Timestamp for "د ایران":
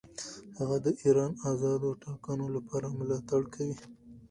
0.85-1.31